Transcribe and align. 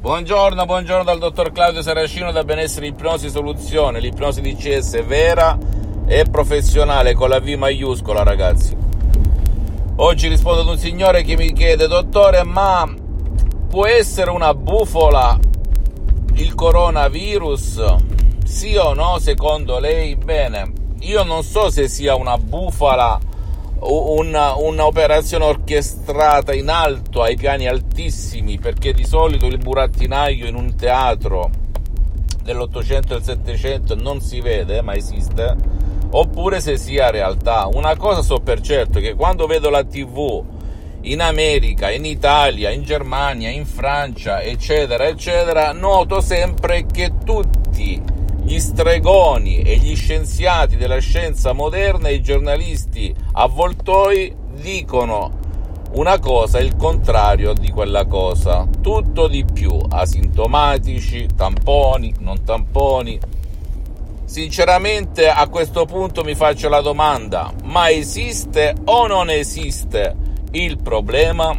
Buongiorno, 0.00 0.64
buongiorno 0.64 1.04
dal 1.04 1.18
dottor 1.18 1.52
Claudio 1.52 1.82
Saracino 1.82 2.32
da 2.32 2.42
Benessere 2.42 2.86
Ipnosi 2.86 3.28
Soluzione, 3.28 4.00
l'ipnosi 4.00 4.40
di 4.40 4.56
CS 4.56 5.04
vera 5.04 5.58
e 6.06 6.24
professionale 6.24 7.12
con 7.12 7.28
la 7.28 7.38
V 7.38 7.48
maiuscola 7.48 8.22
ragazzi. 8.22 8.74
Oggi 9.96 10.28
rispondo 10.28 10.62
ad 10.62 10.68
un 10.68 10.78
signore 10.78 11.22
che 11.22 11.36
mi 11.36 11.52
chiede, 11.52 11.86
dottore, 11.86 12.44
ma 12.44 12.90
può 13.68 13.84
essere 13.84 14.30
una 14.30 14.54
bufola 14.54 15.38
il 16.32 16.54
coronavirus? 16.54 17.96
Sì 18.46 18.76
o 18.76 18.94
no, 18.94 19.18
secondo 19.18 19.78
lei? 19.78 20.16
Bene, 20.16 20.72
io 21.00 21.24
non 21.24 21.42
so 21.42 21.68
se 21.68 21.88
sia 21.88 22.14
una 22.14 22.38
bufala 22.38 23.20
una, 23.82 24.56
un'operazione 24.56 25.44
orchestrata 25.44 26.52
in 26.52 26.68
alto 26.68 27.22
ai 27.22 27.36
piani 27.36 27.66
altissimi 27.66 28.58
perché 28.58 28.92
di 28.92 29.04
solito 29.04 29.46
il 29.46 29.58
burattinaio 29.58 30.46
in 30.46 30.54
un 30.54 30.74
teatro 30.76 31.50
dell'Ottocento 32.42 33.14
e 33.14 33.16
del 33.16 33.24
Settecento 33.24 33.94
non 33.94 34.20
si 34.20 34.40
vede 34.40 34.82
ma 34.82 34.94
esiste 34.94 35.56
oppure 36.10 36.60
se 36.60 36.76
sia 36.76 37.10
realtà. 37.10 37.68
Una 37.72 37.96
cosa 37.96 38.22
so 38.22 38.40
per 38.40 38.60
certo 38.60 39.00
che 39.00 39.14
quando 39.14 39.46
vedo 39.46 39.70
la 39.70 39.84
tv 39.84 40.44
in 41.02 41.22
America, 41.22 41.90
in 41.90 42.04
Italia, 42.04 42.70
in 42.70 42.82
Germania, 42.82 43.48
in 43.48 43.64
Francia, 43.64 44.42
eccetera, 44.42 45.06
eccetera, 45.06 45.72
noto 45.72 46.20
sempre 46.20 46.84
che 46.84 47.12
tutti 47.24 48.18
gli 48.42 48.58
stregoni 48.58 49.60
e 49.62 49.76
gli 49.76 49.94
scienziati 49.94 50.76
della 50.76 50.98
scienza 50.98 51.52
moderna 51.52 52.08
e 52.08 52.14
i 52.14 52.22
giornalisti 52.22 53.14
avvoltoi 53.32 54.34
dicono 54.60 55.38
una 55.92 56.18
cosa 56.18 56.58
il 56.60 56.76
contrario 56.76 57.52
di 57.52 57.70
quella 57.70 58.06
cosa, 58.06 58.66
tutto 58.80 59.26
di 59.26 59.44
più, 59.44 59.76
asintomatici, 59.88 61.26
tamponi, 61.34 62.14
non 62.20 62.44
tamponi. 62.44 63.18
Sinceramente 64.24 65.28
a 65.28 65.48
questo 65.48 65.86
punto 65.86 66.22
mi 66.22 66.36
faccio 66.36 66.68
la 66.68 66.80
domanda, 66.80 67.52
ma 67.64 67.90
esiste 67.90 68.74
o 68.84 69.08
non 69.08 69.30
esiste 69.30 70.14
il 70.52 70.78
problema? 70.78 71.58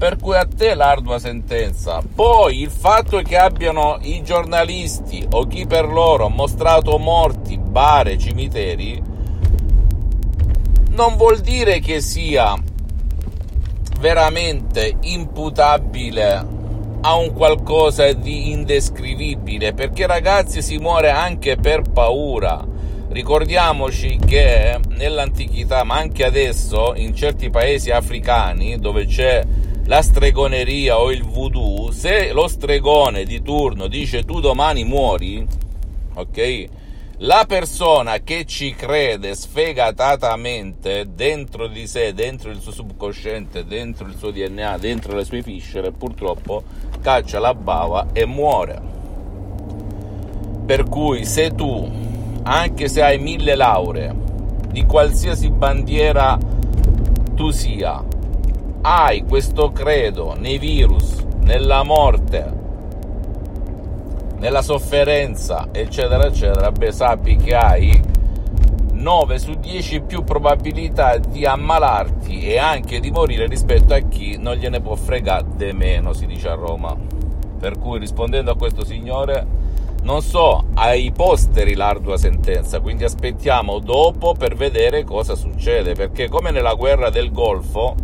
Per 0.00 0.16
cui 0.16 0.34
a 0.34 0.46
te 0.46 0.72
l'ardua 0.72 1.18
sentenza. 1.18 2.00
Poi 2.14 2.62
il 2.62 2.70
fatto 2.70 3.18
che 3.18 3.36
abbiano 3.36 3.98
i 4.00 4.22
giornalisti 4.22 5.26
o 5.32 5.46
chi 5.46 5.66
per 5.66 5.84
loro 5.86 6.30
mostrato 6.30 6.96
morti, 6.96 7.58
bare, 7.58 8.16
cimiteri, 8.16 9.02
non 10.88 11.16
vuol 11.16 11.40
dire 11.40 11.80
che 11.80 12.00
sia 12.00 12.56
veramente 13.98 14.96
imputabile 15.02 16.46
a 17.02 17.14
un 17.16 17.34
qualcosa 17.34 18.10
di 18.14 18.52
indescrivibile, 18.52 19.74
perché 19.74 20.06
ragazzi 20.06 20.62
si 20.62 20.78
muore 20.78 21.10
anche 21.10 21.56
per 21.56 21.82
paura. 21.82 22.66
Ricordiamoci 23.10 24.18
che 24.24 24.80
nell'antichità, 24.88 25.84
ma 25.84 25.96
anche 25.96 26.24
adesso, 26.24 26.94
in 26.96 27.14
certi 27.14 27.50
paesi 27.50 27.90
africani 27.90 28.78
dove 28.78 29.04
c'è 29.04 29.68
la 29.90 30.02
stregoneria 30.02 31.00
o 31.00 31.10
il 31.10 31.24
voodoo, 31.24 31.90
se 31.90 32.30
lo 32.30 32.46
stregone 32.46 33.24
di 33.24 33.42
turno 33.42 33.88
dice 33.88 34.22
tu 34.22 34.38
domani 34.38 34.84
muori, 34.84 35.44
ok? 36.14 36.64
La 37.22 37.44
persona 37.44 38.18
che 38.18 38.44
ci 38.44 38.72
crede 38.72 39.34
sfegatatamente 39.34 41.08
dentro 41.12 41.66
di 41.66 41.88
sé, 41.88 42.14
dentro 42.14 42.50
il 42.50 42.60
suo 42.60 42.70
subconsciente, 42.70 43.64
dentro 43.64 44.06
il 44.06 44.14
suo 44.16 44.30
DNA, 44.30 44.78
dentro 44.78 45.16
le 45.16 45.24
sue 45.24 45.42
viscere, 45.42 45.90
purtroppo 45.90 46.62
caccia 47.00 47.40
la 47.40 47.52
bava 47.52 48.10
e 48.12 48.24
muore. 48.26 48.80
Per 50.66 50.84
cui 50.84 51.24
se 51.24 51.50
tu, 51.50 51.90
anche 52.44 52.86
se 52.86 53.02
hai 53.02 53.18
mille 53.18 53.56
lauree, 53.56 54.14
di 54.68 54.84
qualsiasi 54.86 55.50
bandiera 55.50 56.38
tu 57.34 57.50
sia, 57.50 58.09
hai 58.82 59.24
questo 59.24 59.72
credo 59.72 60.34
nei 60.38 60.58
virus, 60.58 61.24
nella 61.40 61.82
morte, 61.82 62.58
nella 64.38 64.62
sofferenza, 64.62 65.68
eccetera, 65.70 66.26
eccetera, 66.26 66.72
beh, 66.72 66.92
sappi 66.92 67.36
che 67.36 67.54
hai 67.54 68.02
9 68.92 69.38
su 69.38 69.54
10 69.54 70.00
più 70.02 70.24
probabilità 70.24 71.18
di 71.18 71.44
ammalarti 71.44 72.46
e 72.46 72.58
anche 72.58 73.00
di 73.00 73.10
morire 73.10 73.46
rispetto 73.46 73.94
a 73.94 73.98
chi 73.98 74.36
non 74.38 74.56
gliene 74.56 74.80
può 74.80 74.94
fregare 74.94 75.46
de 75.56 75.72
meno, 75.72 76.12
si 76.12 76.26
dice 76.26 76.48
a 76.48 76.54
Roma. 76.54 76.96
Per 77.58 77.78
cui 77.78 77.98
rispondendo 77.98 78.50
a 78.50 78.56
questo 78.56 78.84
signore, 78.84 79.46
non 80.02 80.22
so, 80.22 80.64
ai 80.74 81.12
posteri 81.12 81.74
l'ardua 81.74 82.16
sentenza, 82.16 82.80
quindi 82.80 83.04
aspettiamo 83.04 83.78
dopo 83.78 84.32
per 84.32 84.54
vedere 84.54 85.04
cosa 85.04 85.34
succede, 85.34 85.92
perché 85.92 86.28
come 86.28 86.50
nella 86.50 86.72
guerra 86.72 87.10
del 87.10 87.30
Golfo, 87.30 87.94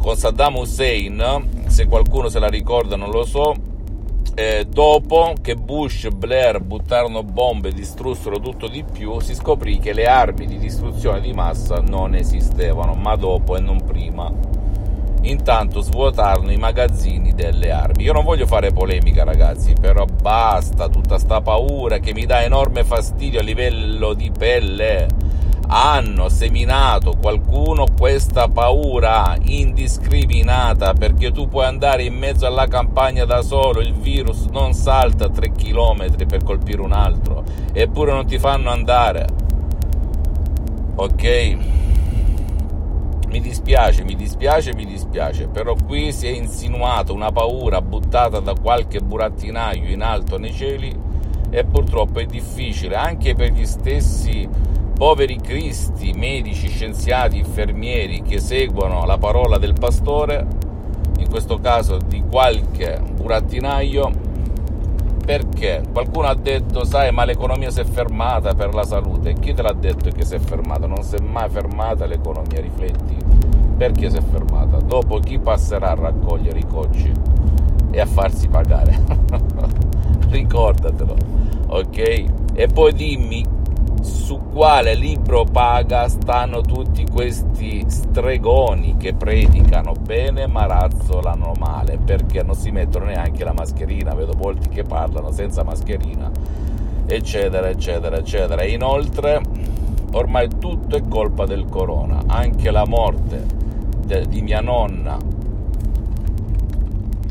con 0.00 0.16
Saddam 0.16 0.56
Hussein, 0.56 1.64
se 1.66 1.86
qualcuno 1.86 2.28
se 2.28 2.38
la 2.38 2.48
ricorda 2.48 2.96
non 2.96 3.10
lo 3.10 3.24
so, 3.24 3.54
eh, 4.34 4.64
dopo 4.66 5.34
che 5.42 5.54
Bush 5.54 6.04
e 6.04 6.10
Blair 6.10 6.60
buttarono 6.60 7.22
bombe 7.22 7.68
e 7.68 7.72
distrussero 7.72 8.40
tutto 8.40 8.68
di 8.68 8.82
più, 8.82 9.20
si 9.20 9.34
scoprì 9.34 9.78
che 9.78 9.92
le 9.92 10.06
armi 10.06 10.46
di 10.46 10.58
distruzione 10.58 11.20
di 11.20 11.32
massa 11.32 11.82
non 11.86 12.14
esistevano, 12.14 12.94
ma 12.94 13.16
dopo 13.16 13.56
e 13.56 13.60
non 13.60 13.84
prima. 13.84 14.32
Intanto 15.22 15.82
svuotarono 15.82 16.50
i 16.50 16.56
magazzini 16.56 17.34
delle 17.34 17.70
armi. 17.70 18.04
Io 18.04 18.14
non 18.14 18.24
voglio 18.24 18.46
fare 18.46 18.72
polemica, 18.72 19.22
ragazzi, 19.24 19.74
però 19.78 20.06
basta 20.06 20.88
tutta 20.88 21.18
sta 21.18 21.42
paura 21.42 21.98
che 21.98 22.14
mi 22.14 22.24
dà 22.24 22.42
enorme 22.42 22.84
fastidio 22.84 23.40
a 23.40 23.42
livello 23.42 24.14
di 24.14 24.30
pelle 24.30 25.06
hanno 25.72 26.28
seminato 26.28 27.16
qualcuno 27.20 27.86
questa 27.96 28.48
paura 28.48 29.36
indiscriminata 29.40 30.94
perché 30.94 31.30
tu 31.30 31.46
puoi 31.46 31.66
andare 31.66 32.02
in 32.02 32.14
mezzo 32.14 32.44
alla 32.44 32.66
campagna 32.66 33.24
da 33.24 33.40
solo, 33.42 33.80
il 33.80 33.94
virus 33.94 34.46
non 34.46 34.72
salta 34.72 35.28
3 35.28 35.52
km 35.52 36.26
per 36.26 36.42
colpire 36.42 36.82
un 36.82 36.90
altro, 36.90 37.44
eppure 37.72 38.10
non 38.10 38.26
ti 38.26 38.40
fanno 38.40 38.70
andare. 38.70 39.26
Ok? 40.96 41.56
Mi 43.28 43.40
dispiace, 43.40 44.02
mi 44.02 44.16
dispiace, 44.16 44.74
mi 44.74 44.84
dispiace, 44.84 45.46
però 45.46 45.76
qui 45.86 46.12
si 46.12 46.26
è 46.26 46.30
insinuata 46.30 47.12
una 47.12 47.30
paura 47.30 47.80
buttata 47.80 48.40
da 48.40 48.54
qualche 48.60 48.98
burattinaio 48.98 49.88
in 49.88 50.02
alto 50.02 50.36
nei 50.36 50.52
cieli 50.52 50.92
e 51.48 51.64
purtroppo 51.64 52.18
è 52.18 52.26
difficile 52.26 52.96
anche 52.96 53.36
per 53.36 53.52
gli 53.52 53.66
stessi 53.66 54.48
poveri 55.00 55.38
cristi, 55.40 56.12
medici, 56.12 56.68
scienziati, 56.68 57.38
infermieri 57.38 58.20
che 58.20 58.38
seguono 58.38 59.06
la 59.06 59.16
parola 59.16 59.56
del 59.56 59.72
pastore, 59.72 60.46
in 61.16 61.26
questo 61.26 61.58
caso 61.58 61.96
di 61.96 62.22
qualche 62.30 63.00
burattinaio, 63.14 64.12
perché 65.24 65.80
qualcuno 65.90 66.26
ha 66.26 66.34
detto, 66.34 66.84
sai, 66.84 67.12
ma 67.12 67.24
l'economia 67.24 67.70
si 67.70 67.80
è 67.80 67.84
fermata 67.84 68.52
per 68.52 68.74
la 68.74 68.84
salute. 68.84 69.32
Chi 69.40 69.54
te 69.54 69.62
l'ha 69.62 69.72
detto 69.72 70.10
che 70.10 70.26
si 70.26 70.34
è 70.34 70.38
fermata? 70.38 70.86
Non 70.86 71.02
si 71.02 71.14
è 71.14 71.20
mai 71.20 71.48
fermata 71.48 72.04
l'economia, 72.04 72.60
rifletti. 72.60 73.16
Perché 73.78 74.10
si 74.10 74.18
è 74.18 74.22
fermata? 74.22 74.80
Dopo 74.80 75.18
chi 75.18 75.38
passerà 75.38 75.92
a 75.92 75.94
raccogliere 75.94 76.58
i 76.58 76.66
cocci 76.66 77.10
e 77.90 78.00
a 78.00 78.04
farsi 78.04 78.48
pagare? 78.48 79.00
Ricordatelo, 80.28 81.16
ok? 81.68 82.24
E 82.52 82.66
poi 82.66 82.92
dimmi 82.92 83.58
su 84.00 84.40
quale 84.52 84.94
libro 84.94 85.44
paga 85.44 86.08
stanno 86.08 86.60
tutti 86.60 87.06
questi 87.06 87.84
stregoni 87.88 88.96
che 88.96 89.14
predicano. 89.14 89.92
Bene 89.92 90.46
ma 90.46 90.66
razzolano 90.66 91.52
male 91.58 91.98
perché 91.98 92.42
non 92.42 92.54
si 92.54 92.70
mettono 92.70 93.06
neanche 93.06 93.44
la 93.44 93.52
mascherina. 93.52 94.14
Vedo 94.14 94.34
molti 94.36 94.68
che 94.68 94.82
parlano 94.84 95.30
senza 95.32 95.62
mascherina 95.62 96.30
eccetera 97.06 97.68
eccetera 97.68 98.16
eccetera. 98.16 98.64
Inoltre 98.64 99.40
ormai 100.12 100.48
tutto 100.58 100.96
è 100.96 101.02
colpa 101.08 101.44
del 101.46 101.66
corona. 101.66 102.22
Anche 102.26 102.70
la 102.70 102.84
morte 102.86 103.44
de- 104.04 104.26
di 104.26 104.42
mia 104.42 104.60
nonna 104.60 105.16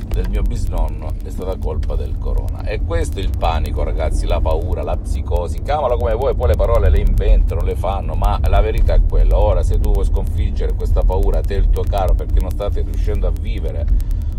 del 0.09 0.29
mio 0.29 0.41
bisnonno 0.41 1.13
è 1.23 1.29
stata 1.29 1.55
colpa 1.57 1.95
del 1.95 2.17
corona. 2.17 2.63
E 2.63 2.81
questo 2.81 3.19
è 3.19 3.21
il 3.21 3.31
panico, 3.37 3.83
ragazzi, 3.83 4.25
la 4.25 4.41
paura, 4.41 4.83
la 4.83 4.97
psicosi. 4.97 5.61
Chiamalo 5.61 5.97
come 5.97 6.13
vuoi, 6.13 6.35
poi 6.35 6.47
le 6.49 6.55
parole 6.55 6.89
le 6.89 6.99
inventano, 6.99 7.61
le 7.61 7.75
fanno, 7.75 8.15
ma 8.15 8.39
la 8.47 8.61
verità 8.61 8.95
è 8.95 9.01
quella. 9.07 9.37
Ora, 9.37 9.63
se 9.63 9.79
tu 9.79 9.91
vuoi 9.91 10.05
sconfiggere 10.05 10.73
questa 10.73 11.03
paura, 11.03 11.41
te 11.41 11.55
e 11.55 11.57
il 11.59 11.69
tuo 11.69 11.83
caro, 11.83 12.13
perché 12.15 12.39
non 12.39 12.51
state 12.51 12.81
riuscendo 12.81 13.27
a 13.27 13.31
vivere 13.31 13.85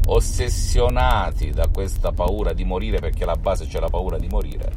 ossessionati 0.06 1.50
da 1.50 1.69
questa 1.72 2.11
paura 2.12 2.52
di 2.52 2.64
morire, 2.64 2.99
perché 2.99 3.22
alla 3.22 3.37
base 3.37 3.67
c'è 3.67 3.78
la 3.78 3.88
paura 3.88 4.19
di 4.19 4.26
morire, 4.28 4.72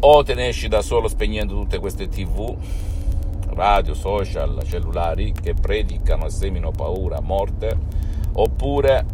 o 0.00 0.22
te 0.22 0.34
ne 0.34 0.48
esci 0.48 0.68
da 0.68 0.80
solo 0.80 1.08
spegnendo 1.08 1.54
tutte 1.54 1.78
queste 1.78 2.08
tv, 2.08 2.56
radio, 3.48 3.94
social, 3.94 4.62
cellulari 4.64 5.32
che 5.32 5.54
predicano 5.54 6.26
e 6.26 6.30
seminano 6.30 6.70
paura, 6.70 7.20
morte, 7.20 7.76
oppure 8.34 9.06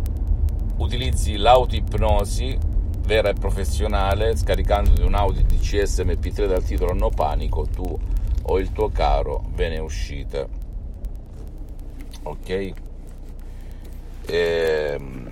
utilizzi 0.80 1.36
l'autoipnosi 1.36 2.58
vera 3.02 3.30
e 3.30 3.34
professionale 3.34 4.36
scaricando 4.36 5.04
un 5.04 5.14
audio 5.14 5.42
DCS 5.42 6.00
MP3 6.00 6.46
dal 6.46 6.64
titolo 6.64 6.94
No 6.94 7.10
Panico, 7.10 7.66
tu 7.66 7.98
o 8.42 8.58
il 8.58 8.72
tuo 8.72 8.88
caro 8.88 9.44
ve 9.54 9.68
ne 9.68 9.78
uscite. 9.78 10.48
Ok? 12.22 12.72
Ehm, 14.26 15.28